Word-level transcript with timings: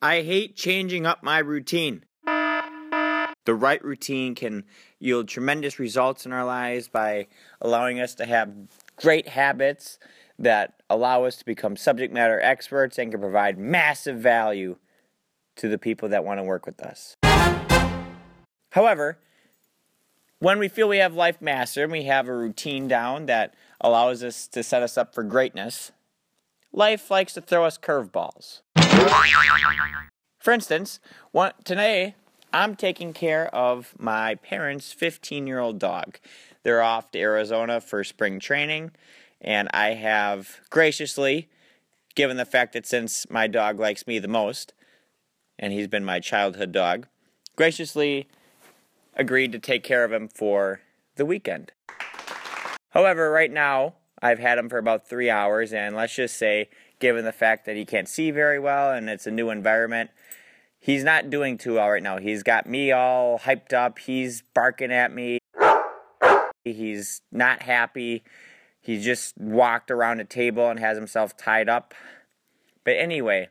I 0.00 0.22
hate 0.22 0.54
changing 0.54 1.06
up 1.06 1.24
my 1.24 1.38
routine. 1.38 2.04
The 2.24 3.54
right 3.54 3.82
routine 3.82 4.34
can 4.34 4.64
yield 5.00 5.26
tremendous 5.26 5.78
results 5.78 6.24
in 6.24 6.32
our 6.32 6.44
lives 6.44 6.86
by 6.86 7.26
allowing 7.60 7.98
us 7.98 8.14
to 8.16 8.26
have 8.26 8.52
great 8.96 9.28
habits 9.28 9.98
that 10.38 10.82
allow 10.88 11.24
us 11.24 11.36
to 11.36 11.44
become 11.44 11.76
subject 11.76 12.12
matter 12.12 12.40
experts 12.40 12.98
and 12.98 13.10
can 13.10 13.20
provide 13.20 13.58
massive 13.58 14.18
value 14.18 14.76
to 15.56 15.68
the 15.68 15.78
people 15.78 16.08
that 16.10 16.24
want 16.24 16.38
to 16.38 16.44
work 16.44 16.64
with 16.64 16.80
us. 16.80 17.16
However, 18.70 19.18
when 20.38 20.60
we 20.60 20.68
feel 20.68 20.88
we 20.88 20.98
have 20.98 21.14
life 21.14 21.40
mastered 21.40 21.84
and 21.84 21.92
we 21.92 22.04
have 22.04 22.28
a 22.28 22.36
routine 22.36 22.86
down 22.86 23.26
that 23.26 23.54
allows 23.80 24.22
us 24.22 24.46
to 24.48 24.62
set 24.62 24.82
us 24.82 24.96
up 24.96 25.12
for 25.12 25.24
greatness, 25.24 25.90
life 26.72 27.10
likes 27.10 27.34
to 27.34 27.40
throw 27.40 27.64
us 27.64 27.78
curveballs. 27.78 28.60
For 30.38 30.52
instance, 30.52 31.00
one, 31.32 31.52
today 31.64 32.14
I'm 32.52 32.76
taking 32.76 33.12
care 33.12 33.54
of 33.54 33.94
my 33.98 34.36
parents' 34.36 34.92
15 34.92 35.46
year 35.46 35.58
old 35.58 35.78
dog. 35.78 36.18
They're 36.62 36.82
off 36.82 37.10
to 37.12 37.18
Arizona 37.18 37.80
for 37.80 38.02
spring 38.04 38.40
training, 38.40 38.92
and 39.40 39.68
I 39.72 39.94
have 39.94 40.60
graciously, 40.70 41.48
given 42.14 42.36
the 42.36 42.44
fact 42.44 42.72
that 42.72 42.86
since 42.86 43.28
my 43.30 43.46
dog 43.46 43.78
likes 43.78 44.06
me 44.06 44.18
the 44.18 44.28
most, 44.28 44.72
and 45.58 45.72
he's 45.72 45.88
been 45.88 46.04
my 46.04 46.20
childhood 46.20 46.72
dog, 46.72 47.06
graciously 47.56 48.28
agreed 49.14 49.52
to 49.52 49.58
take 49.58 49.82
care 49.82 50.04
of 50.04 50.12
him 50.12 50.28
for 50.28 50.80
the 51.16 51.26
weekend. 51.26 51.72
However, 52.90 53.30
right 53.30 53.52
now, 53.52 53.94
I've 54.20 54.38
had 54.38 54.58
him 54.58 54.68
for 54.68 54.78
about 54.78 55.08
three 55.08 55.30
hours, 55.30 55.72
and 55.72 55.94
let's 55.94 56.14
just 56.14 56.36
say, 56.36 56.68
given 56.98 57.24
the 57.24 57.32
fact 57.32 57.66
that 57.66 57.76
he 57.76 57.84
can't 57.84 58.08
see 58.08 58.30
very 58.30 58.58
well 58.58 58.92
and 58.92 59.08
it's 59.08 59.26
a 59.26 59.30
new 59.30 59.50
environment, 59.50 60.10
he's 60.78 61.04
not 61.04 61.30
doing 61.30 61.58
too 61.58 61.74
well 61.74 61.90
right 61.90 62.02
now. 62.02 62.18
He's 62.18 62.42
got 62.42 62.66
me 62.66 62.90
all 62.90 63.38
hyped 63.38 63.72
up. 63.72 63.98
He's 63.98 64.42
barking 64.54 64.92
at 64.92 65.12
me. 65.12 65.38
He's 66.64 67.22
not 67.30 67.62
happy. 67.62 68.24
He 68.80 69.00
just 69.00 69.36
walked 69.38 69.90
around 69.90 70.20
a 70.20 70.24
table 70.24 70.68
and 70.68 70.80
has 70.80 70.96
himself 70.96 71.36
tied 71.36 71.68
up. 71.68 71.94
But 72.84 72.96
anyway, 72.96 73.48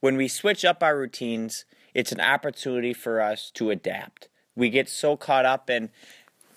when 0.00 0.16
we 0.16 0.28
switch 0.28 0.64
up 0.64 0.82
our 0.82 0.96
routines, 0.96 1.64
it's 1.94 2.12
an 2.12 2.20
opportunity 2.20 2.92
for 2.92 3.20
us 3.20 3.50
to 3.54 3.70
adapt. 3.70 4.28
We 4.54 4.70
get 4.70 4.88
so 4.88 5.16
caught 5.16 5.46
up 5.46 5.70
in 5.70 5.90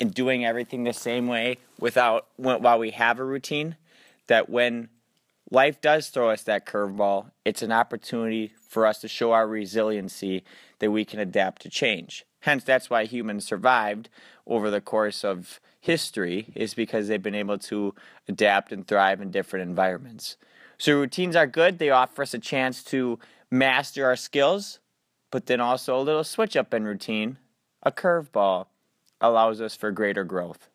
in 0.00 0.08
doing 0.08 0.44
everything 0.44 0.84
the 0.84 0.92
same 0.92 1.26
way 1.28 1.58
without 1.78 2.26
while 2.36 2.78
we 2.78 2.90
have 2.90 3.20
a 3.20 3.24
routine 3.24 3.76
that 4.26 4.48
when 4.48 4.88
life 5.50 5.80
does 5.80 6.08
throw 6.08 6.30
us 6.30 6.42
that 6.44 6.66
curveball, 6.66 7.30
it's 7.44 7.62
an 7.62 7.70
opportunity 7.70 8.52
for 8.68 8.86
us 8.86 9.00
to 9.00 9.08
show 9.08 9.32
our 9.32 9.46
resiliency 9.46 10.42
that 10.78 10.90
we 10.90 11.04
can 11.04 11.20
adapt 11.20 11.62
to 11.62 11.68
change. 11.68 12.24
Hence, 12.40 12.64
that's 12.64 12.88
why 12.88 13.04
humans 13.04 13.44
survived 13.44 14.08
over 14.46 14.70
the 14.70 14.80
course 14.80 15.24
of 15.24 15.60
history, 15.80 16.52
is 16.54 16.74
because 16.74 17.08
they've 17.08 17.22
been 17.22 17.34
able 17.34 17.58
to 17.58 17.94
adapt 18.28 18.72
and 18.72 18.86
thrive 18.86 19.20
in 19.20 19.30
different 19.30 19.68
environments. 19.68 20.36
So, 20.78 20.98
routines 20.98 21.36
are 21.36 21.46
good, 21.46 21.78
they 21.78 21.90
offer 21.90 22.22
us 22.22 22.34
a 22.34 22.38
chance 22.38 22.82
to 22.84 23.18
master 23.50 24.06
our 24.06 24.16
skills, 24.16 24.78
but 25.30 25.46
then 25.46 25.60
also 25.60 25.98
a 25.98 26.02
little 26.02 26.24
switch 26.24 26.56
up 26.56 26.72
in 26.72 26.84
routine, 26.84 27.38
a 27.82 27.90
curveball, 27.90 28.66
allows 29.20 29.60
us 29.60 29.76
for 29.76 29.90
greater 29.90 30.24
growth. 30.24 30.68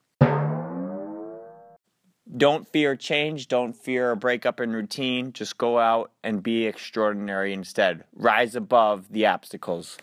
Don't 2.37 2.67
fear 2.67 2.95
change. 2.95 3.47
Don't 3.47 3.73
fear 3.73 4.11
a 4.11 4.17
breakup 4.17 4.59
in 4.59 4.71
routine. 4.71 5.31
Just 5.31 5.57
go 5.57 5.79
out 5.79 6.11
and 6.23 6.43
be 6.43 6.65
extraordinary 6.65 7.53
instead. 7.53 8.03
Rise 8.13 8.55
above 8.55 9.11
the 9.11 9.25
obstacles. 9.25 9.97